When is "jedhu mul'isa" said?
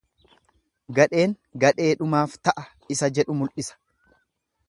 3.19-3.79